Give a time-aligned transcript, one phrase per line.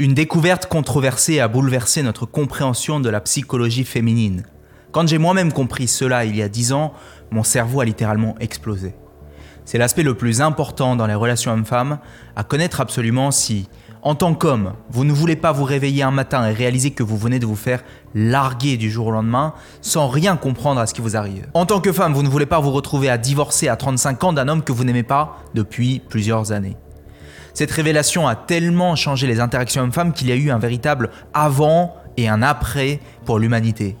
[0.00, 4.44] Une découverte controversée a bouleversé notre compréhension de la psychologie féminine.
[4.92, 6.94] Quand j'ai moi-même compris cela il y a dix ans,
[7.30, 8.94] mon cerveau a littéralement explosé.
[9.66, 11.98] C'est l'aspect le plus important dans les relations hommes-femmes,
[12.34, 13.68] à connaître absolument si,
[14.00, 17.18] en tant qu'homme, vous ne voulez pas vous réveiller un matin et réaliser que vous
[17.18, 21.02] venez de vous faire larguer du jour au lendemain sans rien comprendre à ce qui
[21.02, 21.46] vous arrive.
[21.52, 24.32] En tant que femme, vous ne voulez pas vous retrouver à divorcer à 35 ans
[24.32, 26.78] d'un homme que vous n'aimez pas depuis plusieurs années.
[27.54, 31.94] Cette révélation a tellement changé les interactions hommes-femmes qu'il y a eu un véritable avant
[32.16, 33.96] et un après pour l'humanité.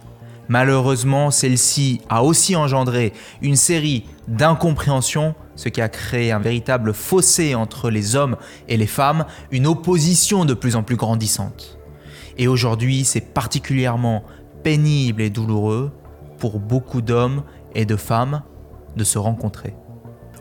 [0.48, 7.54] Malheureusement, celle-ci a aussi engendré une série d'incompréhensions, ce qui a créé un véritable fossé
[7.54, 11.78] entre les hommes et les femmes, une opposition de plus en plus grandissante.
[12.36, 14.24] Et aujourd'hui, c'est particulièrement
[14.64, 15.92] pénible et douloureux
[16.38, 17.44] pour beaucoup d'hommes
[17.74, 18.42] et de femmes
[18.96, 19.74] de se rencontrer.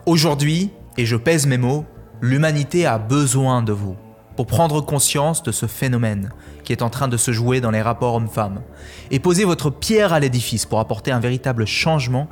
[0.07, 1.85] Aujourd'hui, et je pèse mes mots,
[2.21, 3.95] L'humanité a besoin de vous
[4.35, 6.31] pour prendre conscience de ce phénomène
[6.65, 8.61] qui est en train de se jouer dans les rapports hommes-femmes
[9.09, 12.27] et poser votre pierre à l'édifice pour apporter un véritable changement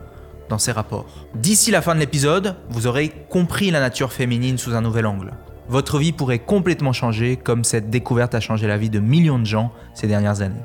[0.50, 1.06] dans ces rapports.
[1.36, 5.32] D'ici la fin de l'épisode, vous aurez compris la nature féminine sous un nouvel angle.
[5.70, 9.46] Votre vie pourrait complètement changer comme cette découverte a changé la vie de millions de
[9.46, 10.56] gens ces dernières années.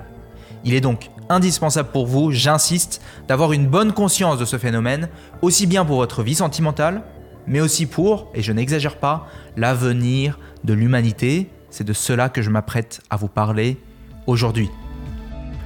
[0.65, 5.09] Il est donc indispensable pour vous, j'insiste, d'avoir une bonne conscience de ce phénomène,
[5.43, 7.03] aussi bien pour votre vie sentimentale
[7.47, 11.49] mais aussi pour, et je n'exagère pas, l'avenir de l'humanité.
[11.71, 13.79] C'est de cela que je m'apprête à vous parler
[14.27, 14.69] aujourd'hui.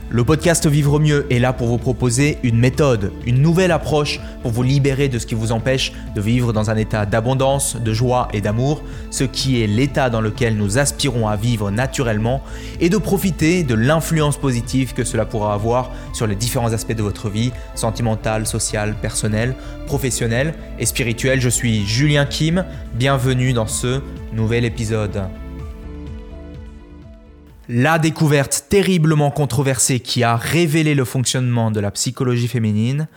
[0.09, 4.53] Le podcast Vivre mieux est là pour vous proposer une méthode, une nouvelle approche pour
[4.53, 8.29] vous libérer de ce qui vous empêche de vivre dans un état d'abondance, de joie
[8.33, 12.41] et d'amour, ce qui est l'état dans lequel nous aspirons à vivre naturellement,
[12.79, 17.03] et de profiter de l'influence positive que cela pourra avoir sur les différents aspects de
[17.03, 21.41] votre vie, sentimentale, sociale, personnelle, professionnelle et spirituelle.
[21.41, 24.01] Je suis Julien Kim, bienvenue dans ce
[24.33, 25.25] nouvel épisode.
[27.69, 33.09] La découverte terriblement controversée qui a révélé le fonctionnement de la psychologie féminine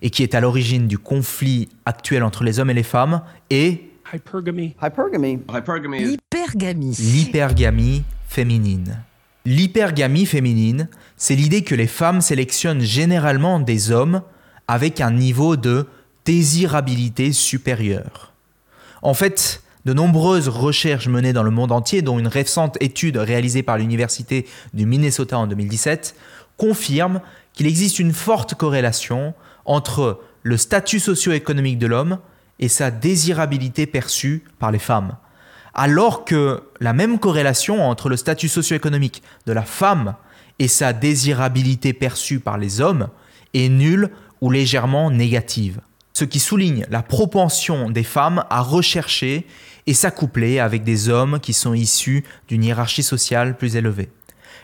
[0.00, 3.82] et qui est à l'origine du conflit actuel entre les hommes et les femmes est
[4.14, 4.74] Hypergamy.
[5.98, 6.96] L'hypergamie.
[6.98, 9.02] l'hypergamie féminine.
[9.44, 14.22] L'hypergamie féminine, c'est l'idée que les femmes sélectionnent généralement des hommes
[14.66, 15.86] avec un niveau de
[16.24, 18.32] désirabilité supérieur.
[19.02, 23.62] En fait, de nombreuses recherches menées dans le monde entier, dont une récente étude réalisée
[23.62, 26.14] par l'Université du Minnesota en 2017,
[26.58, 27.22] confirment
[27.54, 29.32] qu'il existe une forte corrélation
[29.64, 32.18] entre le statut socio-économique de l'homme
[32.58, 35.16] et sa désirabilité perçue par les femmes.
[35.72, 40.16] Alors que la même corrélation entre le statut socio-économique de la femme
[40.58, 43.08] et sa désirabilité perçue par les hommes
[43.54, 44.10] est nulle
[44.42, 45.80] ou légèrement négative.
[46.12, 49.46] Ce qui souligne la propension des femmes à rechercher
[49.88, 54.10] et s'accoupler avec des hommes qui sont issus d'une hiérarchie sociale plus élevée.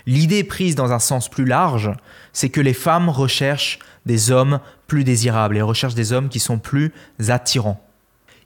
[0.04, 1.90] L'idée prise dans un sens plus large,
[2.34, 6.58] c'est que les femmes recherchent des hommes plus désirables et recherchent des hommes qui sont
[6.58, 6.92] plus
[7.26, 7.82] attirants.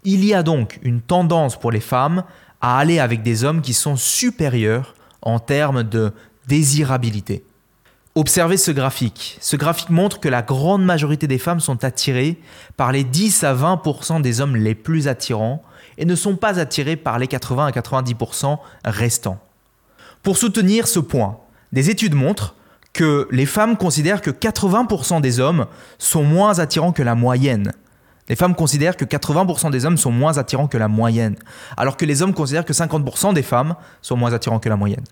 [0.05, 2.23] Il y a donc une tendance pour les femmes
[2.61, 6.13] à aller avec des hommes qui sont supérieurs en termes de
[6.47, 7.45] désirabilité.
[8.19, 9.39] Observez ce graphique.
[9.41, 12.37] Ce graphique montre que la grande majorité des femmes sont attirées
[12.77, 15.63] par les 10 à 20% des hommes les plus attirants
[15.99, 19.39] et ne sont pas attirées par les 80 à 90% restants.
[20.25, 21.39] Pour soutenir ce point,
[21.71, 22.57] des études montrent
[22.93, 25.67] que les femmes considèrent que 80% des hommes
[25.99, 27.71] sont moins attirants que la moyenne.
[28.29, 31.37] Les femmes considèrent que 80% des hommes sont moins attirants que la moyenne,
[31.77, 35.05] alors que les hommes considèrent que 50% des femmes sont moins attirants que la moyenne.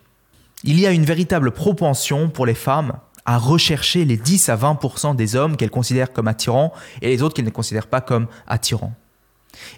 [0.65, 2.95] Il y a une véritable propension pour les femmes
[3.25, 6.73] à rechercher les 10 à 20% des hommes qu'elles considèrent comme attirants
[7.03, 8.95] et les autres qu'elles ne considèrent pas comme attirants.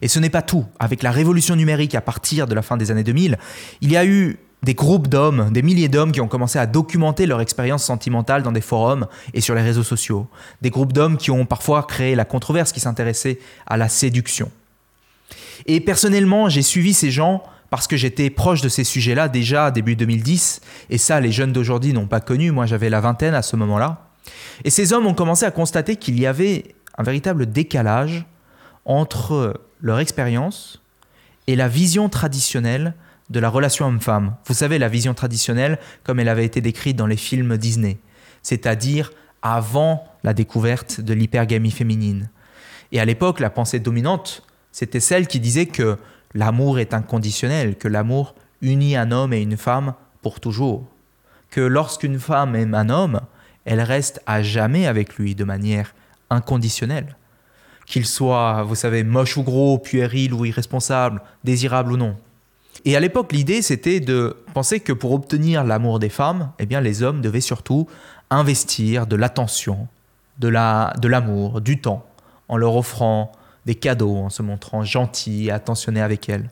[0.02, 0.66] Et ce n'est pas tout.
[0.78, 3.38] Avec la révolution numérique à partir de la fin des années 2000,
[3.80, 7.26] il y a eu des groupes d'hommes, des milliers d'hommes qui ont commencé à documenter
[7.26, 10.26] leur expérience sentimentale dans des forums et sur les réseaux sociaux.
[10.62, 14.50] Des groupes d'hommes qui ont parfois créé la controverse qui s'intéressait à la séduction.
[15.66, 19.96] Et personnellement, j'ai suivi ces gens parce que j'étais proche de ces sujets-là déjà début
[19.96, 23.56] 2010, et ça les jeunes d'aujourd'hui n'ont pas connu, moi j'avais la vingtaine à ce
[23.56, 24.08] moment-là.
[24.64, 28.26] Et ces hommes ont commencé à constater qu'il y avait un véritable décalage
[28.84, 30.82] entre leur expérience
[31.46, 32.94] et la vision traditionnelle
[33.30, 34.34] de la relation homme-femme.
[34.46, 37.98] Vous savez, la vision traditionnelle comme elle avait été décrite dans les films Disney,
[38.42, 39.12] c'est-à-dire
[39.42, 42.30] avant la découverte de l'hypergamie féminine.
[42.90, 44.42] Et à l'époque, la pensée dominante,
[44.72, 45.98] c'était celle qui disait que
[46.34, 50.84] l'amour est inconditionnel, que l'amour unit un homme et une femme pour toujours.
[51.50, 53.20] Que lorsqu'une femme aime un homme,
[53.64, 55.94] elle reste à jamais avec lui de manière
[56.30, 57.16] inconditionnelle.
[57.86, 62.16] Qu'il soit, vous savez, moche ou gros, puéril ou irresponsable, désirable ou non.
[62.84, 66.80] Et à l'époque, l'idée, c'était de penser que pour obtenir l'amour des femmes, eh bien,
[66.80, 67.88] les hommes devaient surtout
[68.30, 69.88] investir de l'attention,
[70.38, 72.06] de l'amour, la, du temps,
[72.48, 73.32] en leur offrant
[73.66, 76.50] des cadeaux, en se montrant gentils et attentionnés avec elles.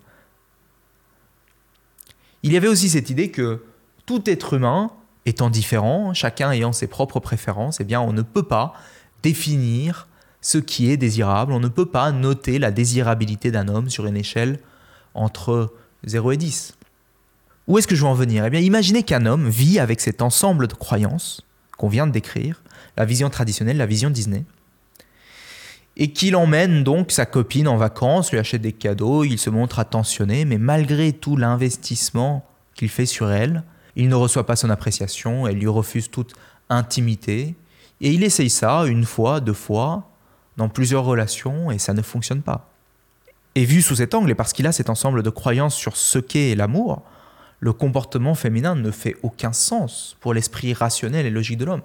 [2.43, 3.65] Il y avait aussi cette idée que
[4.05, 4.91] tout être humain
[5.25, 8.75] étant différent, chacun ayant ses propres préférences, eh bien, on ne peut pas
[9.23, 10.07] définir
[10.41, 14.17] ce qui est désirable, on ne peut pas noter la désirabilité d'un homme sur une
[14.17, 14.61] échelle
[15.15, 15.75] entre
[16.05, 16.75] 0 et 10.
[17.67, 18.45] Où est-ce que je veux en venir?
[18.45, 21.43] Eh bien, imaginez qu'un homme vit avec cet ensemble de croyances
[21.77, 22.63] qu'on vient de décrire,
[22.97, 24.45] la vision traditionnelle, la vision Disney,
[25.97, 29.79] et qu'il emmène donc sa copine en vacances, lui achète des cadeaux, il se montre
[29.79, 33.63] attentionné, mais malgré tout l'investissement qu'il fait sur elle,
[33.97, 36.35] il ne reçoit pas son appréciation, elle lui refuse toute
[36.69, 37.55] intimité,
[38.03, 40.11] et il essaye ça une fois, deux fois,
[40.59, 42.71] dans plusieurs relations, et ça ne fonctionne pas.
[43.55, 46.19] Et vu sous cet angle, et parce qu'il a cet ensemble de croyances sur ce
[46.19, 47.03] qu'est l'amour,
[47.61, 51.81] le comportement féminin ne fait aucun sens pour l'esprit rationnel et logique de l'homme.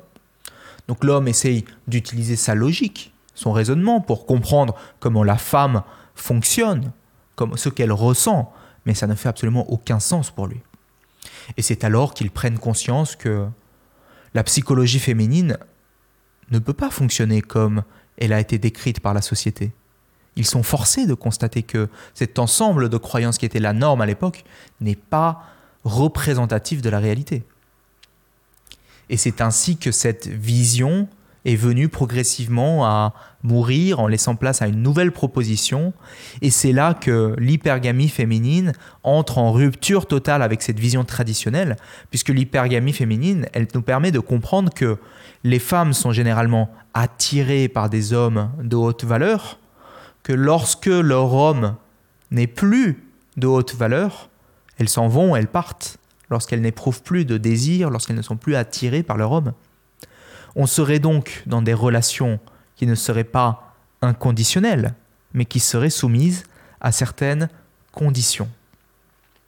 [0.90, 5.84] Donc l'homme essaye d'utiliser sa logique, son raisonnement, pour comprendre comment la femme
[6.16, 6.92] fonctionne,
[7.36, 8.54] comme ce qu'elle ressent,
[8.86, 10.62] mais ça ne fait absolument aucun sens pour lui.
[11.58, 13.48] Et c'est alors qu'ils prennent conscience que
[14.34, 15.58] la psychologie féminine
[16.52, 17.84] ne peut pas fonctionner comme
[18.18, 19.72] elle a été décrite par la société.
[20.36, 24.06] Ils sont forcés de constater que cet ensemble de croyances qui était la norme à
[24.06, 24.44] l'époque
[24.80, 25.44] n'est pas
[25.84, 27.44] représentatif de la réalité.
[29.10, 31.10] Et c'est ainsi que cette vision
[31.46, 35.94] est venue progressivement à mourir en laissant place à une nouvelle proposition.
[36.42, 38.74] Et c'est là que l'hypergamie féminine
[39.04, 41.78] entre en rupture totale avec cette vision traditionnelle,
[42.10, 44.98] puisque l'hypergamie féminine, elle nous permet de comprendre que
[45.44, 49.58] les femmes sont généralement attirées par des hommes de haute valeur,
[50.24, 51.76] que lorsque leur homme
[52.30, 53.04] n'est plus
[53.38, 54.30] de haute valeur,
[54.78, 55.98] elles s'en vont, elles partent,
[56.30, 59.54] lorsqu'elles n'éprouvent plus de désir, lorsqu'elles ne sont plus attirées par leur homme.
[60.56, 62.40] On serait donc dans des relations
[62.76, 64.96] qui ne seraient pas inconditionnelles,
[65.34, 66.44] mais qui seraient soumises
[66.82, 67.50] à certaines
[67.92, 68.50] conditions.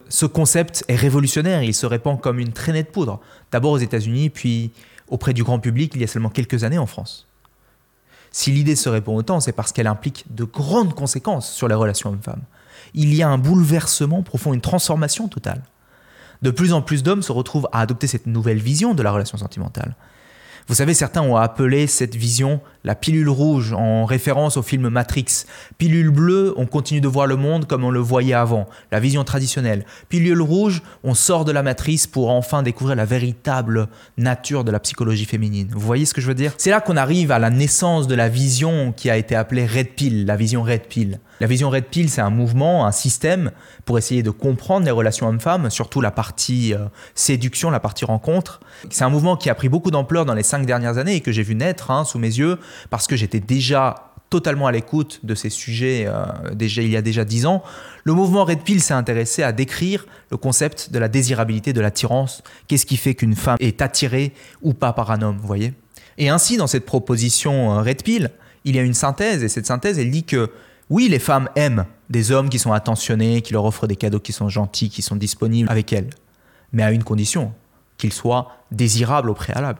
[0.09, 3.19] Ce concept est révolutionnaire, il se répand comme une traînée de poudre,
[3.51, 4.71] d'abord aux États-Unis, puis
[5.07, 7.27] auprès du grand public il y a seulement quelques années en France.
[8.31, 12.09] Si l'idée se répand autant, c'est parce qu'elle implique de grandes conséquences sur les relations
[12.09, 12.41] hommes-femmes.
[12.94, 15.61] Il y a un bouleversement profond, une transformation totale.
[16.41, 19.38] De plus en plus d'hommes se retrouvent à adopter cette nouvelle vision de la relation
[19.38, 19.95] sentimentale.
[20.68, 25.45] Vous savez, certains ont appelé cette vision la pilule rouge en référence au film Matrix.
[25.77, 29.24] Pilule bleue, on continue de voir le monde comme on le voyait avant, la vision
[29.24, 29.86] traditionnelle.
[30.10, 33.88] Pilule rouge, on sort de la matrice pour enfin découvrir la véritable
[34.18, 35.69] nature de la psychologie féminine.
[35.71, 36.54] Vous voyez ce que je veux dire?
[36.57, 39.89] C'est là qu'on arrive à la naissance de la vision qui a été appelée Red
[39.95, 41.19] Pill, la vision Red Pill.
[41.39, 43.51] La vision Red Pill, c'est un mouvement, un système
[43.86, 46.86] pour essayer de comprendre les relations hommes-femmes, surtout la partie euh,
[47.16, 48.62] séduction, la partie rencontre.
[48.89, 51.31] C'est un mouvement qui a pris beaucoup d'ampleur dans les cinq dernières années et que
[51.31, 52.59] j'ai vu naître hein, sous mes yeux
[52.91, 57.01] parce que j'étais déjà totalement à l'écoute de ces sujets euh, déjà, il y a
[57.01, 57.63] déjà dix ans.
[58.03, 62.44] Le mouvement Red Pill s'est intéressé à décrire le concept de la désirabilité, de l'attirance.
[62.67, 65.73] Qu'est-ce qui fait qu'une femme est attirée ou pas par un homme, vous voyez?
[66.19, 68.29] Et ainsi, dans cette proposition euh, Red Pill,
[68.63, 70.51] il y a une synthèse, et cette synthèse, elle dit que
[70.89, 74.33] oui, les femmes aiment des hommes qui sont attentionnés, qui leur offrent des cadeaux qui
[74.33, 76.11] sont gentils, qui sont disponibles avec elles.
[76.71, 77.53] Mais à une condition,
[77.97, 79.80] qu'ils soient désirables au préalable.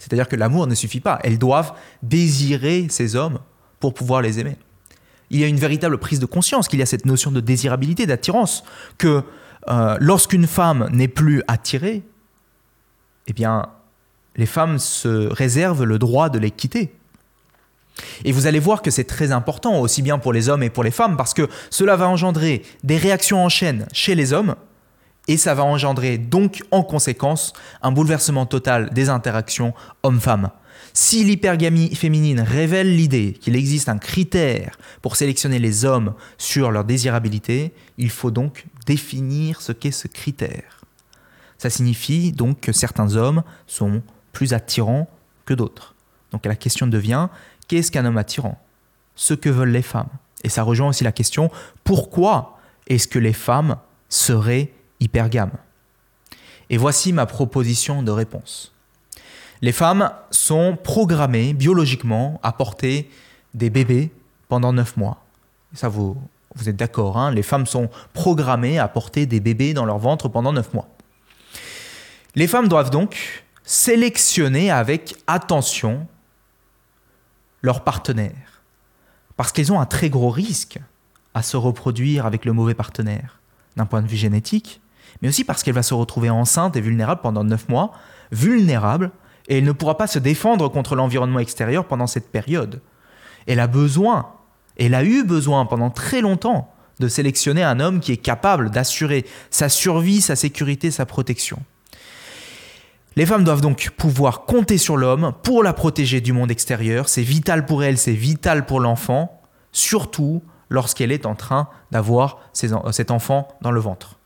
[0.00, 1.20] C'est-à-dire que l'amour ne suffit pas.
[1.22, 3.38] Elles doivent désirer ces hommes
[3.78, 4.56] pour pouvoir les aimer.
[5.30, 8.06] Il y a une véritable prise de conscience qu'il y a cette notion de désirabilité,
[8.06, 8.64] d'attirance,
[8.98, 9.22] que
[9.68, 12.02] euh, lorsqu'une femme n'est plus attirée,
[13.28, 13.66] eh bien,
[14.36, 16.92] les femmes se réservent le droit de les quitter.
[18.24, 20.82] Et vous allez voir que c'est très important, aussi bien pour les hommes et pour
[20.82, 24.56] les femmes, parce que cela va engendrer des réactions en chaîne chez les hommes,
[25.28, 30.50] et ça va engendrer donc en conséquence un bouleversement total des interactions hommes-femmes.
[30.92, 36.84] Si l'hypergamie féminine révèle l'idée qu'il existe un critère pour sélectionner les hommes sur leur
[36.84, 40.80] désirabilité, il faut donc définir ce qu'est ce critère.
[41.58, 45.08] Ça signifie donc que certains hommes sont plus attirants
[45.44, 45.94] que d'autres.
[46.32, 47.28] Donc la question devient,
[47.70, 48.60] Qu'est-ce qu'un homme attirant?
[49.14, 50.08] Ce que veulent les femmes.
[50.42, 51.52] Et ça rejoint aussi la question
[51.84, 52.58] pourquoi
[52.88, 53.76] est-ce que les femmes
[54.08, 55.56] seraient hypergames
[56.68, 58.72] Et voici ma proposition de réponse.
[59.62, 63.10] Les femmes sont programmées biologiquement à porter
[63.54, 64.10] des bébés
[64.48, 65.24] pendant 9 mois.
[65.74, 66.16] Ça, vous,
[66.54, 70.28] vous êtes d'accord, hein les femmes sont programmées à porter des bébés dans leur ventre
[70.28, 70.88] pendant 9 mois.
[72.34, 76.06] Les femmes doivent donc sélectionner avec attention
[77.62, 78.62] leur partenaire.
[79.36, 80.78] Parce qu'ils ont un très gros risque
[81.34, 83.40] à se reproduire avec le mauvais partenaire.
[83.76, 84.80] d'un point de vue génétique,
[85.22, 87.92] mais aussi parce qu'elle va se retrouver enceinte et vulnérable pendant 9 mois,
[88.32, 89.10] vulnérable,
[89.48, 92.80] et elle ne pourra pas se défendre contre l'environnement extérieur pendant cette période.
[93.46, 94.32] Elle a besoin,
[94.78, 99.24] elle a eu besoin pendant très longtemps de sélectionner un homme qui est capable d'assurer
[99.50, 101.58] sa survie, sa sécurité, sa protection.
[103.16, 107.08] Les femmes doivent donc pouvoir compter sur l'homme pour la protéger du monde extérieur.
[107.08, 113.10] C'est vital pour elle, c'est vital pour l'enfant, surtout lorsqu'elle est en train d'avoir cet
[113.10, 114.19] enfant dans le ventre.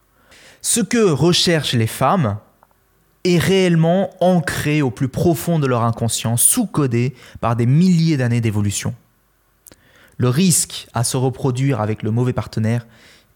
[0.66, 2.38] Ce que recherchent les femmes
[3.23, 8.94] est réellement ancré au plus profond de leur inconscient, sous-codé par des milliers d'années d'évolution.
[10.16, 12.87] Le risque à se reproduire avec le mauvais partenaire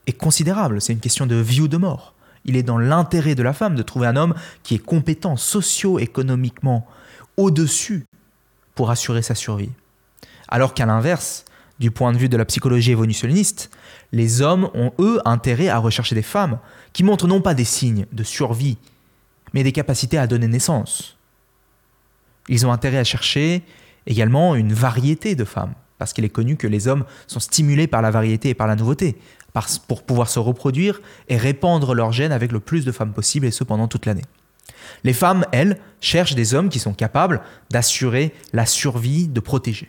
[0.06, 2.14] est considérable, c'est une question de vie ou de mort.
[2.46, 6.86] Il est dans l'intérêt de la femme de trouver un homme qui est compétent socio-économiquement
[7.36, 8.06] au-dessus
[8.74, 9.70] pour assurer sa survie.
[10.48, 11.44] Alors qu'à l'inverse,
[11.78, 13.70] du point de vue de la psychologie évolutionniste,
[14.12, 16.58] les hommes ont eux intérêt à rechercher des femmes
[16.92, 18.78] qui montrent non pas des signes de survie,
[19.52, 21.16] mais des capacités à donner naissance.
[22.48, 23.62] Ils ont intérêt à chercher
[24.06, 28.02] également une variété de femmes, parce qu'il est connu que les hommes sont stimulés par
[28.02, 29.16] la variété et par la nouveauté,
[29.86, 33.50] pour pouvoir se reproduire et répandre leurs gènes avec le plus de femmes possible, et
[33.50, 34.24] ce pendant toute l'année.
[35.04, 39.88] Les femmes, elles, cherchent des hommes qui sont capables d'assurer la survie, de protéger.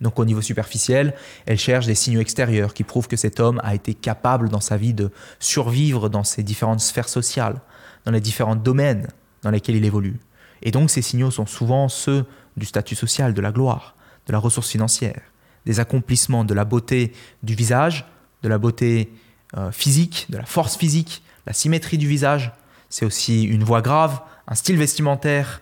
[0.00, 1.14] Donc au niveau superficiel,
[1.46, 4.76] elles cherchent des signaux extérieurs qui prouvent que cet homme a été capable dans sa
[4.76, 7.60] vie de survivre dans ses différentes sphères sociales,
[8.04, 9.08] dans les différents domaines
[9.42, 10.18] dans lesquels il évolue.
[10.62, 12.24] Et donc ces signaux sont souvent ceux
[12.56, 15.20] du statut social, de la gloire, de la ressource financière,
[15.66, 17.12] des accomplissements, de la beauté
[17.42, 18.06] du visage,
[18.42, 19.12] de la beauté
[19.56, 22.52] euh, physique, de la force physique, la symétrie du visage.
[22.88, 25.60] C'est aussi une voix grave, un style vestimentaire,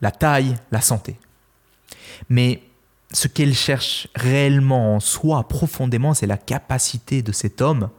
[0.00, 1.16] la taille, la santé.
[2.28, 2.62] Mais
[3.14, 7.90] ce qu'elle cherche réellement en soi, profondément, c'est la capacité de cet homme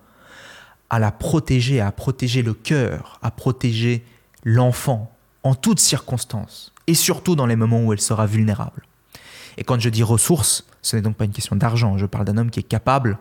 [0.89, 4.05] à la protéger, à protéger le cœur, à protéger
[4.43, 8.83] l'enfant en toutes circonstances, et surtout dans les moments où elle sera vulnérable.
[9.57, 12.37] Et quand je dis ressources, ce n'est donc pas une question d'argent, je parle d'un
[12.37, 13.17] homme qui est capable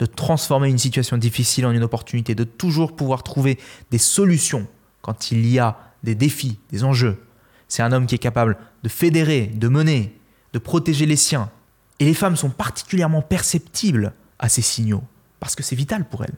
[0.00, 3.58] de transformer une situation difficile en une opportunité, de toujours pouvoir trouver
[3.92, 4.66] des solutions
[5.00, 7.22] quand il y a des défis, des enjeux.
[7.68, 10.18] C'est un homme qui est capable de fédérer, de mener,
[10.54, 11.50] de protéger les siens.
[11.98, 15.02] Et les femmes sont particulièrement perceptibles à ces signaux,
[15.40, 16.36] parce que c'est vital pour elles.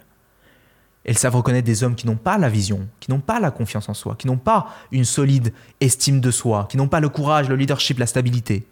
[1.05, 3.89] Elles savent reconnaître des hommes qui n'ont pas la vision, qui n'ont pas la confiance
[3.89, 7.49] en soi, qui n'ont pas une solide estime de soi, qui n'ont pas le courage,
[7.49, 8.67] le leadership, la stabilité.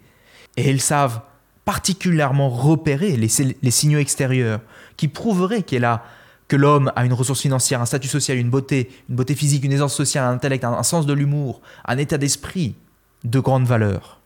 [0.57, 1.21] Et elles savent
[1.63, 4.59] particulièrement repérer les, signaux extérieurs
[4.97, 6.03] qui prouveraient qu'elle a,
[6.47, 9.71] que l'homme a une ressource financière, un statut social, une beauté, une beauté physique, une
[9.71, 12.75] aisance sociale, un intellect, un sens de l'humour, un état d'esprit
[13.23, 14.19] de grande valeur.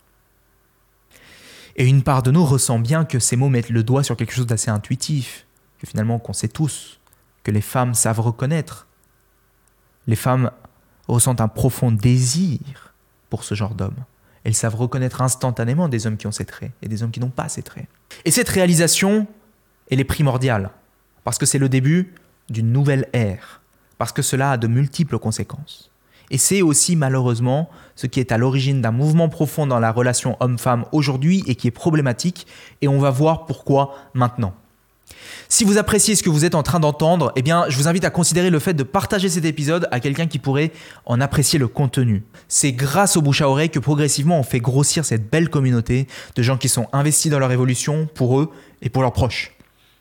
[1.80, 4.34] Et une part de nous ressent bien que ces mots mettent le doigt sur quelque
[4.34, 5.46] chose d'assez intuitif,
[5.78, 7.00] que finalement qu'on sait tous,
[7.42, 8.86] que les femmes savent reconnaître.
[10.06, 10.50] Les femmes
[11.08, 12.92] ressentent un profond désir
[13.30, 13.96] pour ce genre d'homme.
[14.44, 17.30] Elles savent reconnaître instantanément des hommes qui ont ces traits et des hommes qui n'ont
[17.30, 17.86] pas ces traits.
[18.26, 19.26] Et cette réalisation,
[19.90, 20.72] elle est primordiale,
[21.24, 22.12] parce que c'est le début
[22.50, 23.62] d'une nouvelle ère,
[23.96, 25.89] parce que cela a de multiples conséquences.
[26.30, 30.36] Et c'est aussi malheureusement ce qui est à l'origine d'un mouvement profond dans la relation
[30.40, 32.46] homme-femme aujourd'hui et qui est problématique,
[32.80, 34.54] et on va voir pourquoi maintenant.
[35.48, 38.04] Si vous appréciez ce que vous êtes en train d'entendre, eh bien, je vous invite
[38.04, 40.70] à considérer le fait de partager cet épisode à quelqu'un qui pourrait
[41.06, 42.22] en apprécier le contenu.
[42.46, 46.06] C'est grâce au bouche à oreille que progressivement on fait grossir cette belle communauté
[46.36, 49.52] de gens qui sont investis dans leur évolution pour eux et pour leurs proches.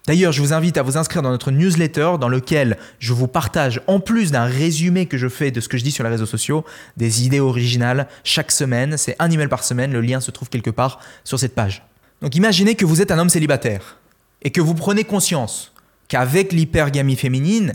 [0.09, 3.79] D'ailleurs, je vous invite à vous inscrire dans notre newsletter dans lequel je vous partage,
[3.85, 6.25] en plus d'un résumé que je fais de ce que je dis sur les réseaux
[6.25, 6.65] sociaux,
[6.97, 8.97] des idées originales chaque semaine.
[8.97, 11.85] C'est un email par semaine, le lien se trouve quelque part sur cette page.
[12.23, 13.97] Donc imaginez que vous êtes un homme célibataire
[14.41, 15.73] et que vous prenez conscience
[16.07, 17.73] qu'avec l'hypergamie féminine,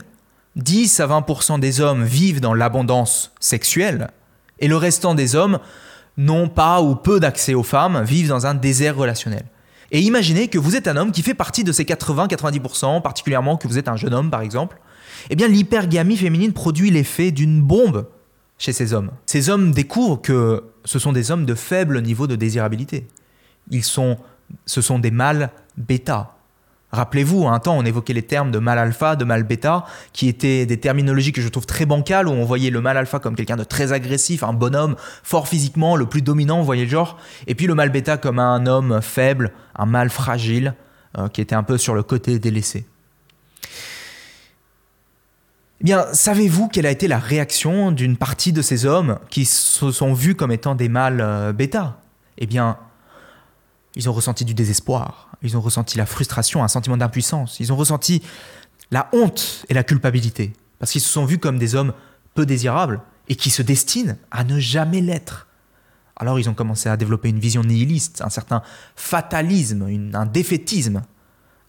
[0.56, 4.10] 10 à 20% des hommes vivent dans l'abondance sexuelle
[4.58, 5.60] et le restant des hommes
[6.16, 9.44] n'ont pas ou peu d'accès aux femmes, vivent dans un désert relationnel.
[9.94, 13.68] Et imaginez que vous êtes un homme qui fait partie de ces 80-90%, particulièrement que
[13.68, 14.80] vous êtes un jeune homme par exemple,
[15.30, 18.08] eh bien l'hypergamie féminine produit l'effet d'une bombe
[18.58, 19.12] chez ces hommes.
[19.24, 23.06] Ces hommes découvrent que ce sont des hommes de faible niveau de désirabilité.
[23.70, 24.18] Ils sont,
[24.66, 26.33] ce sont des mâles bêta,
[26.94, 30.64] Rappelez-vous, un temps, on évoquait les termes de mal alpha, de mal bêta, qui étaient
[30.64, 33.56] des terminologies que je trouve très bancales, où on voyait le mal alpha comme quelqu'un
[33.56, 37.54] de très agressif, un bonhomme, fort physiquement, le plus dominant, vous voyez le genre, et
[37.54, 40.74] puis le mal bêta comme un homme faible, un mâle fragile,
[41.18, 42.86] euh, qui était un peu sur le côté délaissé.
[45.80, 49.90] Eh bien, savez-vous quelle a été la réaction d'une partie de ces hommes qui se
[49.90, 51.98] sont vus comme étant des mâles euh, bêta?
[52.38, 52.78] Eh bien,
[53.96, 57.76] ils ont ressenti du désespoir, ils ont ressenti la frustration, un sentiment d'impuissance, ils ont
[57.76, 58.22] ressenti
[58.90, 61.92] la honte et la culpabilité, parce qu'ils se sont vus comme des hommes
[62.34, 65.46] peu désirables et qui se destinent à ne jamais l'être.
[66.16, 68.62] Alors ils ont commencé à développer une vision nihiliste, un certain
[68.96, 71.02] fatalisme, un défaitisme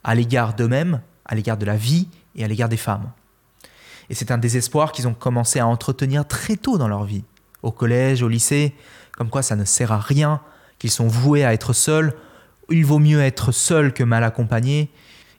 [0.03, 3.12] à l'égard d'eux-mêmes, à l'égard de la vie et à l'égard des femmes.
[4.10, 7.24] Et c'est un désespoir qu'ils ont commencé à entretenir très tôt dans leur vie,
[7.63, 8.75] au collège, au lycée,
[9.17, 10.41] comme quoi ça ne sert à rien,
[10.79, 12.13] qu'ils sont voués à être seuls,
[12.70, 14.89] il vaut mieux être seul que mal accompagné.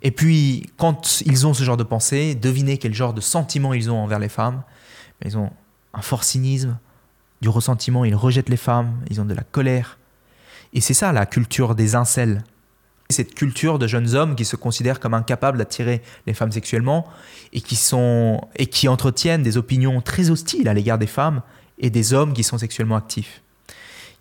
[0.02, 3.90] Et puis, quand ils ont ce genre de pensée, devinez quel genre de sentiment ils
[3.90, 4.62] ont envers les femmes.
[5.24, 5.50] Ils ont
[5.94, 6.78] un fort cynisme,
[7.40, 9.98] du ressentiment, ils rejettent les femmes, ils ont de la colère.
[10.72, 12.44] Et c'est ça la culture des incels.
[13.08, 17.06] Cette culture de jeunes hommes qui se considèrent comme incapables d'attirer les femmes sexuellement
[17.52, 21.42] et qui, sont, et qui entretiennent des opinions très hostiles à l'égard des femmes
[21.78, 23.42] et des hommes qui sont sexuellement actifs.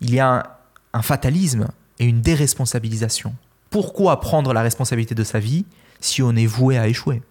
[0.00, 0.55] Il y a
[0.96, 3.34] un fatalisme et une déresponsabilisation.
[3.70, 5.66] Pourquoi prendre la responsabilité de sa vie
[6.00, 7.22] si on est voué à échouer?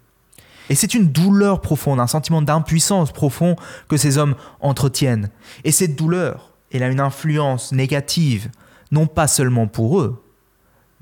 [0.70, 3.56] Et c'est une douleur profonde, un sentiment d'impuissance profond
[3.88, 5.30] que ces hommes entretiennent.
[5.64, 8.50] Et cette douleur, elle a une influence négative,
[8.92, 10.24] non pas seulement pour eux,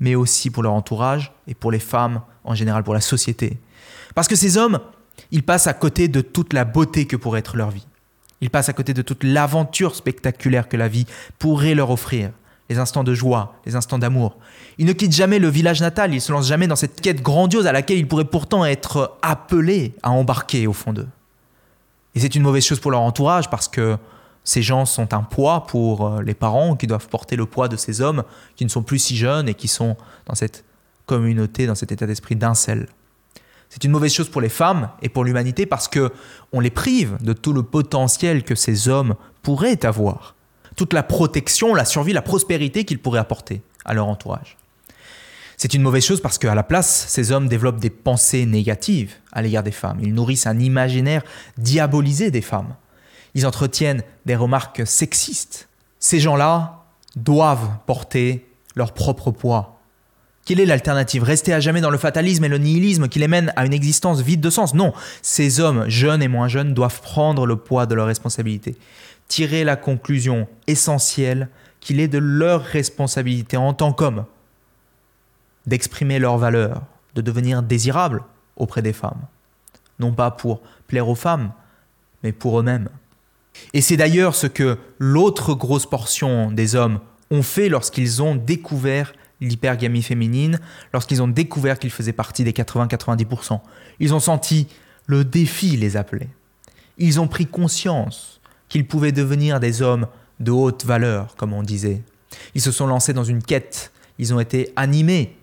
[0.00, 3.58] mais aussi pour leur entourage et pour les femmes, en général pour la société.
[4.14, 4.80] Parce que ces hommes,
[5.30, 7.86] ils passent à côté de toute la beauté que pourrait être leur vie.
[8.40, 11.06] Ils passent à côté de toute l'aventure spectaculaire que la vie
[11.38, 12.30] pourrait leur offrir
[12.68, 14.36] les instants de joie, les instants d'amour.
[14.78, 17.66] Ils ne quittent jamais le village natal, ne se lancent jamais dans cette quête grandiose
[17.66, 21.08] à laquelle ils pourraient pourtant être appelés à embarquer au fond d'eux.
[22.14, 23.98] Et c'est une mauvaise chose pour leur entourage parce que
[24.44, 27.76] ces gens sont un poids pour euh, les parents qui doivent porter le poids de
[27.76, 28.24] ces hommes
[28.56, 30.64] qui ne sont plus si jeunes et qui sont dans cette
[31.06, 32.88] communauté, dans cet état d'esprit d'un seul.
[33.68, 36.12] C'est une mauvaise chose pour les femmes et pour l'humanité parce que
[36.52, 40.34] on les prive de tout le potentiel que ces hommes pourraient avoir
[40.76, 44.56] toute la protection, la survie, la prospérité qu'ils pourraient apporter à leur entourage.
[45.56, 49.42] C'est une mauvaise chose parce qu'à la place, ces hommes développent des pensées négatives à
[49.42, 49.98] l'égard des femmes.
[50.02, 51.22] Ils nourrissent un imaginaire
[51.58, 52.74] diabolisé des femmes.
[53.34, 55.68] Ils entretiennent des remarques sexistes.
[55.98, 56.84] Ces gens-là
[57.16, 59.80] doivent porter leur propre poids.
[60.44, 61.22] Quelle est l'alternative?
[61.22, 64.20] Rester à jamais dans le fatalisme et le nihilisme qui les mène à une existence
[64.20, 64.74] vide de sens?
[64.74, 68.76] Non, ces hommes, jeunes et moins jeunes, doivent prendre le poids de leurs responsabilités
[69.28, 71.48] tirer la conclusion essentielle
[71.80, 74.24] qu'il est de leur responsabilité en tant qu'hommes
[75.66, 76.82] d'exprimer leurs valeurs,
[77.14, 78.22] de devenir désirables
[78.56, 79.22] auprès des femmes.
[79.98, 81.52] Non pas pour plaire aux femmes,
[82.22, 82.88] mais pour eux-mêmes.
[83.72, 89.12] Et c'est d'ailleurs ce que l'autre grosse portion des hommes ont fait lorsqu'ils ont découvert
[89.40, 90.60] l'hypergamie féminine,
[90.92, 93.60] lorsqu'ils ont découvert qu'ils faisaient partie des 80-90%.
[94.00, 94.68] Ils ont senti
[95.06, 96.28] le défi les appeler.
[96.98, 100.06] Ils ont pris conscience qu'ils pouvaient devenir des hommes
[100.40, 102.02] de haute valeur, comme on disait.
[102.54, 105.36] Ils se sont lancés dans une quête, ils ont été animés,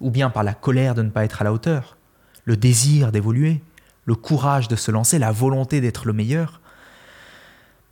[0.00, 1.96] ou bien par la colère de ne pas être à la hauteur,
[2.44, 3.62] le désir d'évoluer,
[4.04, 6.60] le courage de se lancer, la volonté d'être le meilleur.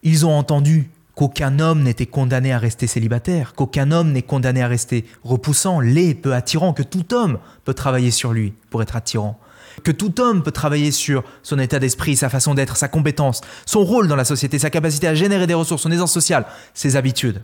[0.02, 4.68] Ils ont entendu qu'aucun homme n'était condamné à rester célibataire, qu'aucun homme n'est condamné à
[4.68, 9.38] rester repoussant, laid, peu attirant, que tout homme peut travailler sur lui pour être attirant,
[9.82, 13.84] que tout homme peut travailler sur son état d'esprit, sa façon d'être, sa compétence, son
[13.84, 17.42] rôle dans la société, sa capacité à générer des ressources, son aisance sociale, ses habitudes.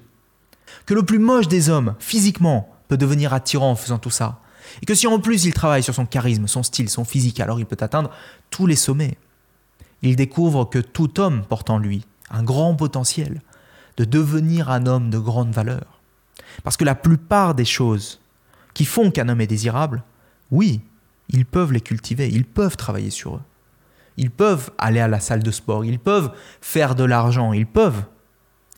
[0.87, 4.41] Que le plus moche des hommes, physiquement, peut devenir attirant en faisant tout ça.
[4.83, 7.59] Et que si en plus il travaille sur son charisme, son style, son physique, alors
[7.59, 8.11] il peut atteindre
[8.51, 9.19] tous les sommets.
[10.03, 13.43] Il découvre que tout homme porte en lui un grand potentiel
[13.97, 16.01] de devenir un homme de grande valeur.
[16.63, 18.21] Parce que la plupart des choses
[18.75, 20.03] qui font qu'un homme est désirable,
[20.51, 20.81] oui,
[21.33, 23.43] ils peuvent les cultiver, ils peuvent travailler sur eux.
[24.17, 28.05] Ils peuvent aller à la salle de sport, ils peuvent faire de l'argent, ils peuvent.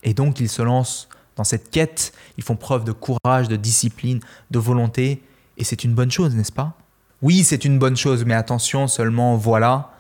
[0.03, 4.21] Et donc ils se lancent dans cette quête, ils font preuve de courage, de discipline,
[4.51, 5.23] de volonté,
[5.57, 6.77] et c'est une bonne chose, n'est-ce pas?
[7.23, 9.93] Oui, c'est une bonne chose, mais attention seulement, voilà,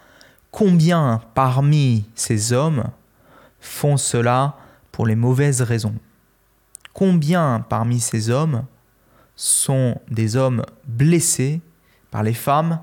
[0.51, 2.85] combien parmi ces hommes
[3.61, 4.57] font cela
[4.91, 5.95] pour les mauvaises raisons?
[6.93, 8.65] Combien parmi ces hommes
[9.37, 11.61] sont des hommes blessés
[12.12, 12.79] par les femmes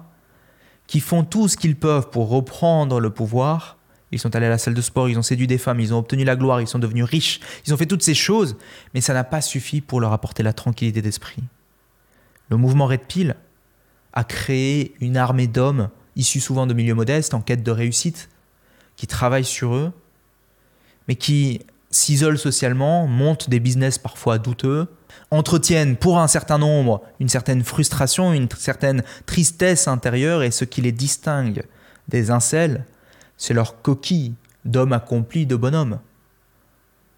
[0.87, 3.77] qui font tout ce qu'ils peuvent pour reprendre le pouvoir.
[4.11, 5.99] Ils sont allés à la salle de sport, ils ont séduit des femmes, ils ont
[5.99, 8.57] obtenu la gloire, ils sont devenus riches, ils ont fait toutes ces choses,
[8.93, 11.43] mais ça n'a pas suffi pour leur apporter la tranquillité d'esprit.
[12.49, 13.35] Le mouvement Red Pill
[14.13, 18.29] a créé une armée d'hommes issus souvent de milieux modestes, en quête de réussite,
[18.95, 19.93] qui travaillent sur eux,
[21.07, 21.61] mais qui
[21.91, 24.87] s'isolent socialement, montent des business parfois douteux,
[25.31, 30.81] entretiennent pour un certain nombre une certaine frustration, une certaine tristesse intérieure, et ce qui
[30.81, 31.63] les distingue
[32.07, 32.85] des incels,
[33.37, 34.33] c'est leur coquille
[34.65, 35.99] d'hommes accomplis, de bonhommes.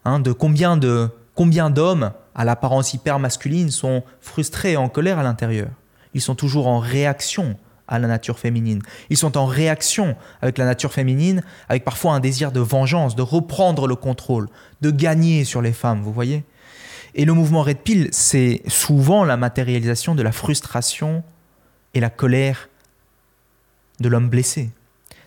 [0.04, 5.18] Hein, de combien de combien d'hommes à l'apparence hyper masculine sont frustrés et en colère
[5.18, 5.68] à l'intérieur?
[6.14, 7.56] Ils sont toujours en réaction
[7.88, 8.80] à la nature féminine.
[9.10, 13.22] Ils sont en réaction avec la nature féminine, avec parfois un désir de vengeance, de
[13.22, 14.48] reprendre le contrôle,
[14.80, 16.44] de gagner sur les femmes, vous voyez?
[17.14, 21.22] Et le mouvement Red Pill, c'est souvent la matérialisation de la frustration
[21.94, 22.68] et la colère
[24.00, 24.70] de l'homme blessé.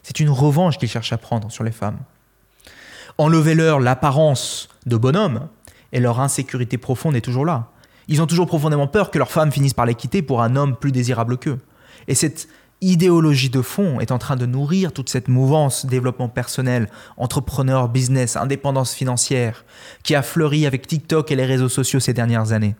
[0.01, 1.99] C'est une revanche qu'ils cherchent à prendre sur les femmes.
[3.17, 5.47] Enlevez-leur l'apparence de bonhomme
[5.91, 7.69] et leur insécurité profonde est toujours là.
[8.07, 10.75] Ils ont toujours profondément peur que leur femme finisse par les quitter pour un homme
[10.75, 11.59] plus désirable qu'eux.
[12.07, 12.47] Et cette
[12.91, 18.35] idéologie de fond est en train de nourrir toute cette mouvance développement personnel, entrepreneur, business,
[18.35, 19.65] indépendance financière,
[20.03, 22.75] qui a fleuri avec TikTok et les réseaux sociaux ces dernières années.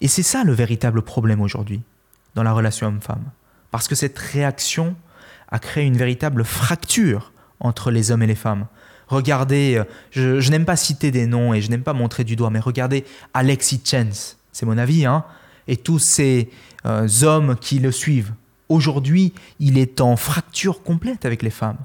[0.00, 1.80] Et c'est ça le véritable problème aujourd'hui
[2.34, 3.24] dans la relation homme-femme.
[3.70, 4.94] Parce que cette réaction
[5.48, 8.66] a créé une véritable fracture entre les hommes et les femmes.
[9.08, 12.50] Regardez, euh, je, n'aime pas citer des noms et je n'aime pas montrer du doigt,
[12.50, 15.24] mais regardez Alexis Chance, c'est mon avis, hein,
[15.68, 16.50] et tous ces
[16.84, 18.32] euh, hommes qui le suivent.
[18.68, 21.78] Aujourd'hui, il est en fracture complète avec les femmes.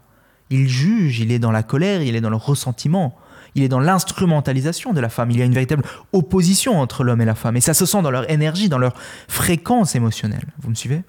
[0.50, 3.18] Il juge, il est dans la colère, il est dans le ressentiment,
[3.56, 5.32] il est dans l'instrumentalisation de la femme.
[5.32, 7.56] Il y a une véritable opposition entre l'homme et la femme.
[7.58, 8.94] Et ça se sent dans leur énergie, dans leur
[9.28, 10.48] fréquence émotionnelle.
[10.62, 11.04] Vous me suivez?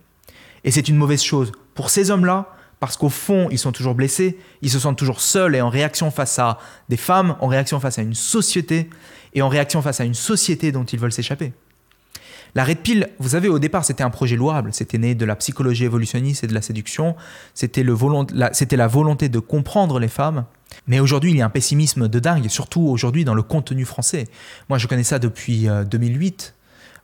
[0.65, 1.53] Et c'est une mauvaise chose.
[1.75, 5.55] Pour ces hommes-là, parce qu'au fond, ils sont toujours blessés, ils se sentent toujours seuls
[5.55, 6.59] et en réaction face à
[6.89, 8.91] des femmes, en réaction face à une société,
[9.35, 11.53] et en réaction face à une société dont ils veulent s'échapper.
[12.55, 14.73] La Red Pill, vous savez, au départ, c'était un projet louable.
[14.73, 17.17] C'était né de la psychologie évolutionniste et de la séduction.
[17.55, 20.45] C'était la, volonté de comprendre les femmes.
[20.87, 24.27] Mais aujourd'hui, il y a un pessimisme de dingue, surtout aujourd'hui dans le contenu français.
[24.69, 26.55] Moi, je connais ça depuis 2008.
[26.55, 26.59] Euh,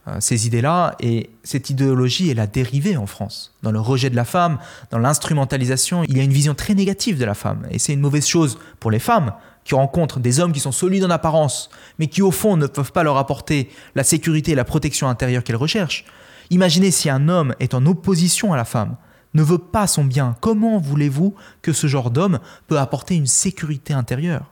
[0.09, 0.95] euh, ces idées-là.
[1.01, 3.55] Et cette idéologie, elle a dérivé en France.
[3.63, 4.59] Dans le rejet de la femme,
[4.91, 7.67] dans l'instrumentalisation, il y a une vision très négative de la femme.
[7.71, 9.33] Et c'est une mauvaise chose pour les femmes
[9.69, 12.91] qui rencontrent des hommes qui sont solides en apparence, mais qui au fond ne peuvent
[12.91, 16.07] pas leur apporter la sécurité et la protection intérieure qu'elles recherchent.
[16.49, 18.97] Imaginez si un homme est en opposition à la femme,
[19.35, 23.93] ne veut pas son bien, comment voulez-vous que ce genre d'homme peut apporter une sécurité
[23.93, 24.47] intérieure,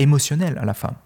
[0.00, 0.96] émotionnelle à la femme?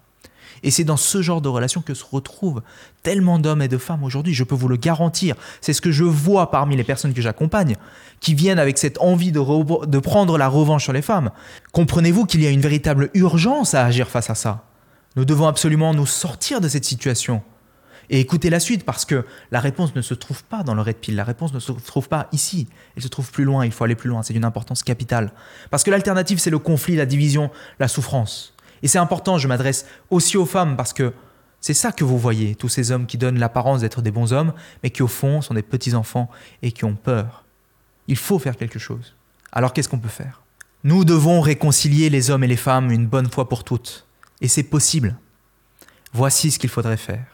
[0.63, 2.61] Et c'est dans ce genre de relation que se retrouvent
[3.03, 5.35] tellement d'hommes et de femmes aujourd'hui, je peux vous le garantir.
[5.59, 7.75] C'est ce que je vois parmi les personnes que j'accompagne,
[8.19, 11.31] qui viennent avec cette envie de, de prendre la revanche sur les femmes.
[11.71, 14.65] Comprenez-vous qu'il y a une véritable urgence à agir face à ça?
[15.15, 17.41] Nous devons absolument nous sortir de cette situation.
[18.09, 20.97] Et écouter la suite parce que la réponse ne se trouve pas dans le red
[20.97, 23.85] pill, la réponse ne se trouve pas ici, elle se trouve plus loin, il faut
[23.85, 25.31] aller plus loin, c'est d'une importance capitale.
[25.69, 28.53] Parce que l'alternative, c'est le conflit, la division, la souffrance.
[28.83, 31.13] Et c'est important, je m'adresse aussi aux femmes parce que
[31.59, 34.53] c'est ça que vous voyez, tous ces hommes qui donnent l'apparence d'être des bons hommes,
[34.81, 36.29] mais qui au fond sont des petits-enfants
[36.63, 37.43] et qui ont peur.
[38.07, 39.15] Il faut faire quelque chose.
[39.51, 40.41] Alors qu'est-ce qu'on peut faire?
[40.83, 44.07] Nous devons réconcilier les hommes et les femmes une bonne fois pour toutes.
[44.41, 45.15] Et c'est possible.
[46.13, 47.30] Voici ce qu'il faudrait faire.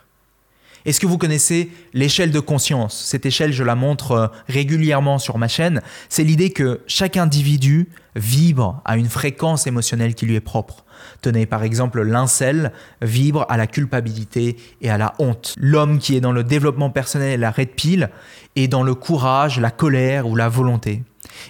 [0.86, 2.98] Est-ce que vous connaissez l'échelle de conscience?
[3.06, 5.82] Cette échelle, je la montre euh, régulièrement sur ma chaîne.
[6.10, 10.86] C'est l'idée que chaque individu vibre à une fréquence émotionnelle qui lui est propre.
[11.22, 15.54] Tenez par exemple, l'incel vibre à la culpabilité et à la honte.
[15.58, 18.10] L'homme qui est dans le développement personnel la red pill
[18.56, 21.04] est dans le courage, la colère ou la volonté.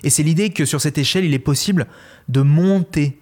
[0.04, 1.88] Et c'est l'idée que sur cette échelle, il est possible
[2.28, 3.22] de monter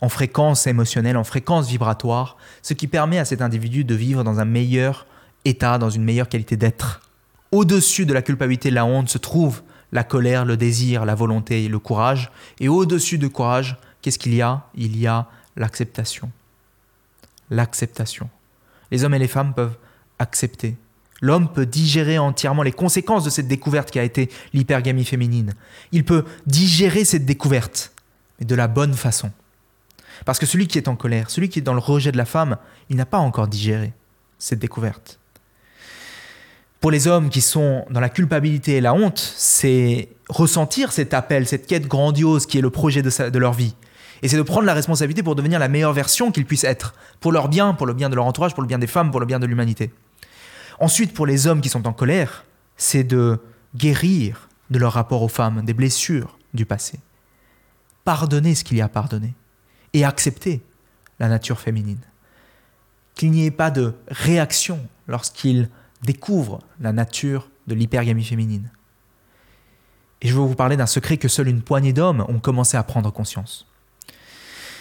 [0.00, 4.40] en fréquence émotionnelle, en fréquence vibratoire, ce qui permet à cet individu de vivre dans
[4.40, 5.06] un meilleur
[5.44, 7.00] état, dans une meilleure qualité d'être.
[7.52, 11.14] Au-dessus de la culpabilité et de la honte se trouve la colère, le désir, la
[11.14, 12.32] volonté, le courage.
[12.60, 14.66] Et au-dessus du courage, qu'est-ce qu'il y a?
[14.74, 16.30] Il y a l'acceptation.
[17.50, 18.28] L'acceptation.
[18.90, 19.76] Les hommes et les femmes peuvent
[20.18, 20.76] accepter.
[21.20, 25.54] L'homme peut digérer entièrement les conséquences de cette découverte qui a été l'hypergamie féminine.
[25.92, 27.92] Il peut digérer cette découverte,
[28.38, 29.30] mais de la bonne façon.
[30.24, 32.24] Parce que celui qui est en colère, celui qui est dans le rejet de la
[32.24, 32.56] femme,
[32.90, 33.92] il n'a pas encore digéré
[34.38, 35.18] cette découverte.
[36.84, 41.46] Pour les hommes qui sont dans la culpabilité et la honte, c'est ressentir cet appel,
[41.46, 43.74] cette quête grandiose qui est le projet de, leur vie.
[44.20, 47.32] Et c'est de prendre la responsabilité pour devenir la meilleure version qu'ils puissent être, pour
[47.32, 49.24] leur bien, pour le bien de leur entourage, pour le bien des femmes, pour le
[49.24, 49.94] bien de l'humanité.
[50.78, 52.44] Ensuite, pour les hommes qui sont en colère,
[52.76, 53.38] c'est de
[53.74, 57.00] guérir de leur rapport aux femmes, des blessures du passé.
[58.04, 59.32] Pardonner ce qu'il y a à pardonner
[59.94, 60.60] et accepter
[61.18, 62.02] la nature féminine.
[63.14, 65.70] Qu'il n'y ait pas de réaction lorsqu'ils
[66.04, 68.70] découvre la nature de l'hypergamie féminine.
[70.22, 72.82] Et je veux vous parler d'un secret que seule une poignée d'hommes ont commencé à
[72.82, 73.66] prendre conscience.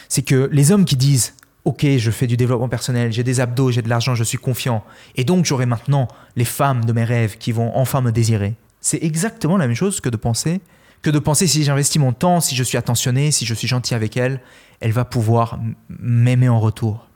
[0.07, 3.71] C'est que les hommes qui disent Ok, je fais du développement personnel, j'ai des abdos,
[3.71, 4.83] j'ai de l'argent, je suis confiant,
[5.15, 8.55] et donc j'aurai maintenant les femmes de mes rêves qui vont enfin me désirer.
[8.81, 10.59] C'est exactement la même chose que de penser
[11.03, 13.93] que de penser si j'investis mon temps, si je suis attentionné, si je suis gentil
[13.93, 14.39] avec elle,
[14.79, 15.59] elle va pouvoir
[15.89, 17.07] m'aimer en retour.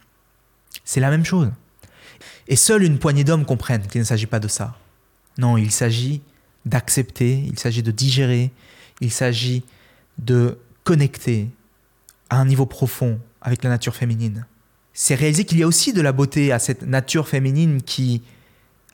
[0.84, 1.50] C'est la même chose.
[2.48, 4.78] Et seule une poignée d'hommes comprennent qu'il ne s'agit pas de ça.
[5.38, 6.22] Non, il s'agit
[6.66, 8.52] d'accepter, il s'agit de digérer,
[9.02, 9.64] il s'agit
[10.18, 11.50] de connecter
[12.30, 14.46] à un niveau profond avec la nature féminine.
[14.94, 18.24] C'est réaliser qu'il y a aussi de la beauté à cette nature féminine qui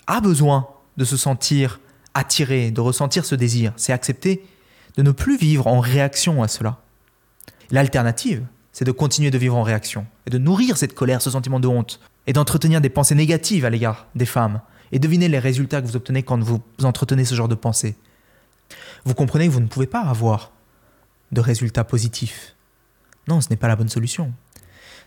[0.08, 1.80] a besoin de se sentir
[2.14, 3.74] attirée, de ressentir ce désir.
[3.78, 4.44] C'est accepter
[4.98, 6.82] de ne plus vivre en réaction à cela.
[7.72, 11.60] L'alternative, c'est de continuer de vivre en réaction et de nourrir cette colère, ce sentiment
[11.60, 15.82] de honte et d'entretenir des pensées négatives à l'égard des femmes et devinez les résultats
[15.82, 17.96] que vous obtenez quand vous entretenez ce genre de pensée.
[19.06, 20.52] Vous comprenez que vous ne pouvez pas avoir
[21.32, 22.56] de résultats positifs.
[23.28, 24.32] Non, ce n'est pas la bonne solution.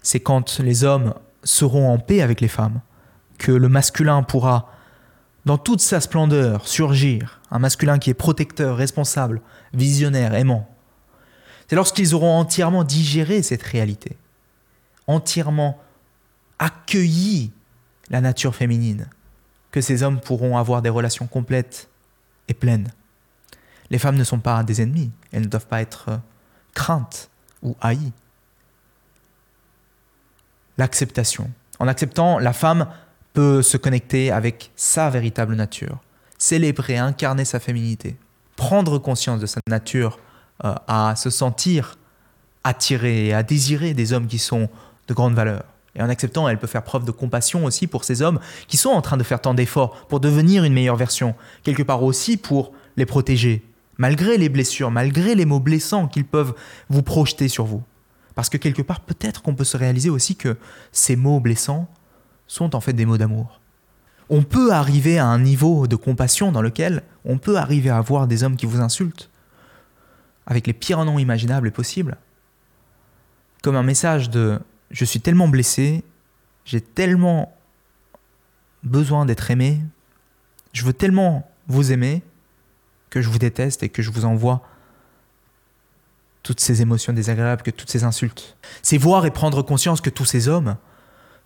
[0.03, 2.81] C'est quand les hommes seront en paix avec les femmes
[3.39, 4.73] que le masculin pourra,
[5.45, 7.41] dans toute sa splendeur, surgir.
[7.51, 9.41] Un masculin qui est protecteur, responsable,
[9.73, 10.69] visionnaire, aimant.
[11.69, 14.17] C'est lorsqu'ils auront entièrement digéré cette réalité,
[15.07, 15.79] entièrement
[16.59, 17.53] accueilli
[18.11, 19.09] la nature féminine,
[19.71, 21.89] que ces hommes pourront avoir des relations complètes
[22.49, 22.93] et pleines.
[23.91, 26.17] Les femmes ne sont pas des ennemis, elles ne doivent pas être euh,
[26.75, 27.31] craintes
[27.63, 28.13] ou haïes.
[30.79, 31.51] L'acceptation.
[31.79, 32.89] En acceptant, la femme
[33.33, 35.99] peut se connecter avec sa véritable nature,
[36.39, 38.17] célébrer, incarner sa féminité,
[38.57, 40.19] prendre conscience de sa nature,
[40.65, 41.99] euh, à se sentir
[42.65, 44.69] attirée et à désirer des hommes qui sont
[45.07, 45.65] de grande valeur.
[45.97, 48.91] Et en acceptant, elle peut faire preuve de compassion aussi pour ces hommes qui sont
[48.91, 52.73] en train de faire tant d'efforts pour devenir une meilleure version, quelque part aussi pour
[52.97, 53.65] les protéger,
[53.97, 56.55] malgré les blessures, malgré les mots blessants qu'ils peuvent
[56.91, 57.83] vous projeter sur vous.
[58.35, 60.59] Parce que quelque part, peut-être qu'on peut se réaliser aussi que
[60.93, 61.89] ces mots blessants
[62.47, 63.61] sont en fait des mots d'amour.
[64.29, 68.27] On peut arriver à un niveau de compassion dans lequel on peut arriver à voir
[68.27, 69.31] des hommes qui vous insultent,
[70.47, 72.19] avec les pires noms imaginables et possibles,
[73.63, 76.05] comme un message de je suis tellement blessé,
[76.65, 77.57] j'ai tellement
[78.83, 79.81] besoin d'être aimé,
[80.73, 82.23] je veux tellement vous aimer
[83.11, 84.63] que je vous déteste et que je vous envoie
[86.43, 88.57] toutes ces émotions désagréables, que toutes ces insultes.
[88.83, 90.77] C'est voir et prendre conscience que tous ces hommes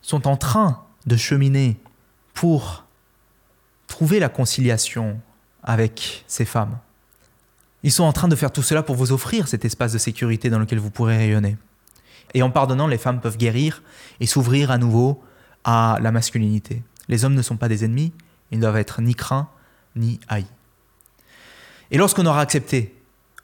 [0.02, 1.80] sont en train de cheminer
[2.34, 2.84] pour
[3.86, 5.20] trouver la conciliation
[5.62, 6.78] avec ces femmes.
[7.82, 10.50] Ils sont en train de faire tout cela pour vous offrir cet espace de sécurité
[10.50, 11.56] dans lequel vous pourrez rayonner.
[12.34, 13.82] Et en pardonnant, les femmes peuvent guérir
[14.20, 15.22] et s'ouvrir à nouveau
[15.64, 16.82] à la masculinité.
[17.08, 18.12] Les hommes ne sont pas des ennemis,
[18.50, 19.48] ils ne doivent être ni craints
[19.96, 20.46] ni haïs.
[21.90, 22.94] Et lorsqu'on aura accepté,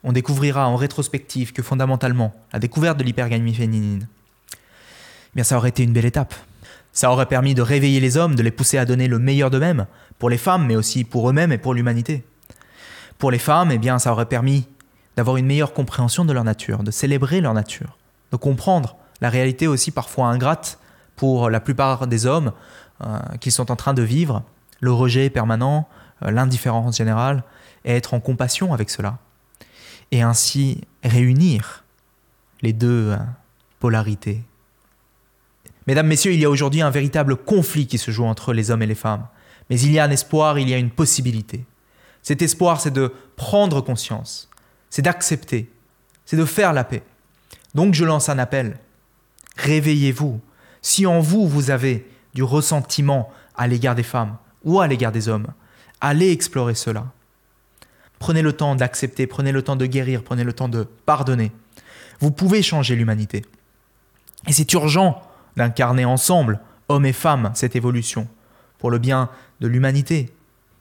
[0.03, 4.07] on découvrira en rétrospective que fondamentalement, la découverte de l'hypergamie féminine,
[4.53, 6.33] eh bien ça aurait été une belle étape.
[6.93, 9.85] Ça aurait permis de réveiller les hommes, de les pousser à donner le meilleur d'eux-mêmes,
[10.17, 12.23] pour les femmes, mais aussi pour eux-mêmes et pour l'humanité.
[13.19, 14.67] Pour les femmes, eh bien, ça aurait permis
[15.15, 17.97] d'avoir une meilleure compréhension de leur nature, de célébrer leur nature,
[18.31, 20.79] de comprendre la réalité aussi parfois ingrate
[21.15, 22.53] pour la plupart des hommes
[23.03, 24.43] euh, qui sont en train de vivre,
[24.79, 25.87] le rejet permanent,
[26.23, 27.43] euh, l'indifférence générale,
[27.85, 29.17] et être en compassion avec cela.
[30.11, 31.83] Et ainsi réunir
[32.61, 33.17] les deux euh,
[33.79, 34.43] polarités.
[35.87, 38.81] Mesdames, Messieurs, il y a aujourd'hui un véritable conflit qui se joue entre les hommes
[38.81, 39.27] et les femmes.
[39.69, 41.65] Mais il y a un espoir, il y a une possibilité.
[42.21, 44.49] Cet espoir, c'est de prendre conscience,
[44.89, 45.71] c'est d'accepter,
[46.25, 47.03] c'est de faire la paix.
[47.77, 48.79] Donc je lance un appel.
[49.55, 50.41] Réveillez-vous.
[50.81, 55.29] Si en vous, vous avez du ressentiment à l'égard des femmes ou à l'égard des
[55.29, 55.45] hommes,
[56.01, 57.05] allez explorer cela.
[58.17, 61.51] Prenez le temps d'accepter, prenez le temps de guérir, prenez le temps de pardonner.
[62.19, 63.45] Vous pouvez changer l'humanité.
[64.47, 65.21] Et c'est urgent
[65.55, 66.59] d'incarner ensemble,
[66.89, 68.27] hommes et femmes, cette évolution,
[68.79, 70.33] pour le bien de l'humanité,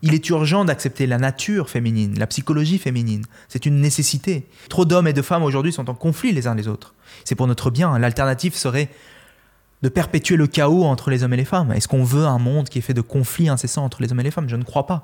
[0.07, 3.25] il est urgent d'accepter la nature féminine, la psychologie féminine.
[3.49, 4.47] C'est une nécessité.
[4.69, 6.95] Trop d'hommes et de femmes aujourd'hui sont en conflit les uns les autres.
[7.25, 7.99] C'est pour notre bien.
[7.99, 8.89] L'alternative serait
[9.83, 11.73] de perpétuer le chaos entre les hommes et les femmes.
[11.73, 14.23] Est-ce qu'on veut un monde qui est fait de conflits incessants entre les hommes et
[14.23, 14.49] les femmes?
[14.49, 15.03] Je ne crois pas.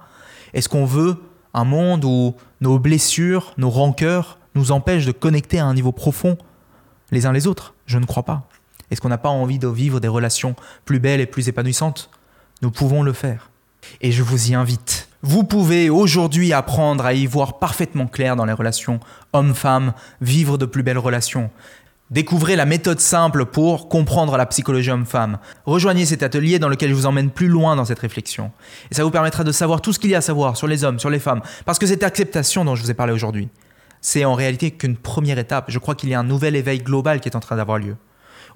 [0.54, 1.16] Est-ce qu'on veut
[1.52, 6.38] un monde où nos blessures, nos rancœurs nous empêchent de connecter à un niveau profond
[7.10, 7.74] les uns les autres?
[7.86, 8.48] Je ne crois pas.
[8.92, 12.08] Est-ce qu'on n'a pas envie de vivre des relations plus belles et plus épanouissantes?
[12.62, 13.51] Nous pouvons le faire
[14.00, 15.08] et je vous y invite.
[15.22, 18.98] Vous pouvez aujourd'hui apprendre à y voir parfaitement clair dans les relations
[19.32, 21.50] homme-femme, vivre de plus belles relations.
[22.10, 25.38] Découvrez la méthode simple pour comprendre la psychologie homme-femme.
[25.64, 28.50] Rejoignez cet atelier dans lequel je vous emmène plus loin dans cette réflexion.
[28.90, 30.84] Et ça vous permettra de savoir tout ce qu'il y a à savoir sur les
[30.84, 31.40] hommes, sur les femmes.
[31.64, 33.48] Parce que cette acceptation dont je vous ai parlé aujourd'hui,
[34.02, 35.70] c'est en réalité qu'une première étape.
[35.70, 37.96] Je crois qu'il y a un nouvel éveil global qui est en train d'avoir lieu.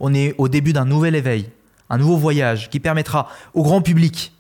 [0.01, 1.49] On est au début d'un nouvel éveil,
[1.89, 4.36] un nouveau voyage qui permettra au grand public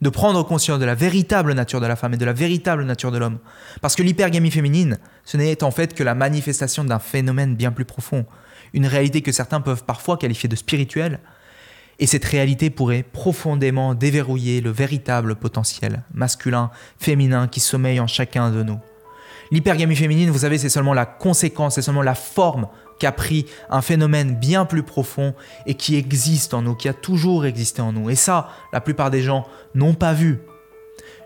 [0.00, 3.12] de prendre conscience de la véritable nature de la femme et de la véritable nature
[3.12, 3.38] de l'homme.
[3.80, 7.84] Parce que l'hypergamie féminine, ce n'est en fait que la manifestation d'un phénomène bien plus
[7.84, 8.24] profond,
[8.72, 11.20] une réalité que certains peuvent parfois qualifier de spirituelle,
[12.02, 18.50] Et cette réalité pourrait profondément déverrouiller le véritable potentiel masculin, féminin qui sommeille en chacun
[18.50, 18.78] de nous.
[19.52, 22.68] L'hypergamie féminine, vous savez, c'est seulement la conséquence, c'est seulement la forme
[23.00, 25.34] qu'a pris un phénomène bien plus profond
[25.66, 28.10] et qui existe en nous, qui a toujours existé en nous.
[28.10, 30.38] Et ça, la plupart des gens n'ont pas vu.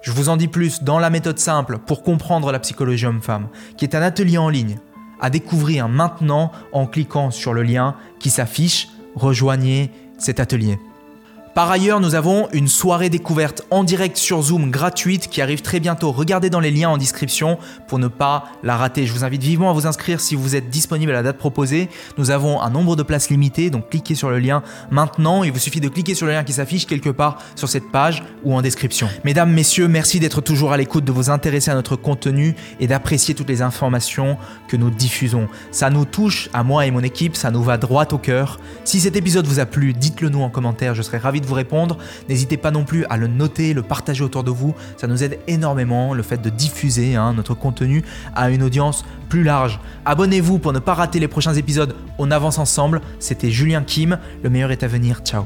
[0.01, 3.85] Je vous en dis plus dans la méthode simple pour comprendre la psychologie homme-femme, qui
[3.85, 4.79] est un atelier en ligne
[5.21, 8.89] à découvrir maintenant en cliquant sur le lien qui s'affiche.
[9.15, 10.79] Rejoignez cet atelier.
[11.55, 15.79] Par ailleurs, nous avons une soirée découverte en direct sur Zoom gratuite qui arrive très
[15.79, 16.11] bientôt.
[16.11, 19.07] Regardez dans les liens en description pour ne pas la rater.
[19.07, 21.88] Je vous invite vivement à vous inscrire si vous êtes disponible à la date proposée.
[22.19, 25.45] Nous avons un nombre de places limité, donc cliquez sur le lien maintenant.
[25.45, 28.25] Il vous suffit de cliquer sur le lien qui s'affiche quelque part sur cette page
[28.43, 29.09] ou en description.
[29.23, 33.37] Mesdames, messieurs, merci d'être toujours à l'écoute, de vous intéresser à notre contenu et d'apprécier
[33.37, 35.47] toutes les informations que nous diffusons.
[35.71, 38.59] Ça nous touche à moi et mon équipe, ça nous va droit au cœur.
[38.83, 41.98] Si cet épisode vous a plu, dites-le nous en commentaire, je serai ravi vous répondre.
[42.28, 44.74] N'hésitez pas non plus à le noter, le partager autour de vous.
[44.96, 48.04] Ça nous aide énormément, le fait de diffuser hein, notre contenu
[48.35, 49.80] à une audience plus large.
[50.04, 51.94] Abonnez-vous pour ne pas rater les prochains épisodes.
[52.18, 53.00] On avance ensemble.
[53.18, 54.18] C'était Julien Kim.
[54.42, 55.20] Le meilleur est à venir.
[55.24, 55.44] Ciao.